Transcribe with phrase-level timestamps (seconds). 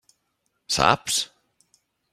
[0.77, 1.21] Saps?